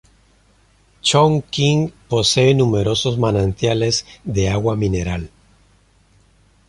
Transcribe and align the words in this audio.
Chongqing 1.03 1.93
posee 2.09 2.55
numerosos 2.55 3.19
manantiales 3.19 4.03
de 4.23 4.49
agua 4.49 4.75
mineral. 4.75 5.29